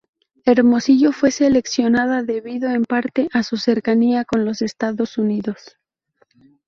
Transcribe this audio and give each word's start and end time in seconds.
Hermosillo 0.45 1.11
fue 1.11 1.29
seleccionada 1.29 2.23
debido 2.23 2.71
en 2.71 2.85
parte 2.85 3.29
a 3.33 3.43
su 3.43 3.57
cercanía 3.57 4.25
con 4.25 4.45
los 4.45 4.63
Estados 4.63 5.19
Unidos. 5.19 5.77